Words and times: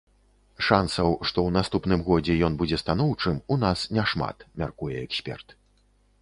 Шансаў, 0.67 1.09
што 1.17 1.27
ў 1.27 1.49
наступным 1.57 2.01
годзе 2.07 2.37
ён 2.47 2.55
будзе 2.63 2.79
станоўчым, 2.83 3.37
у 3.57 3.59
нас 3.65 3.85
няшмат, 3.99 4.37
мяркуе 4.63 4.97
эксперт. 5.05 5.47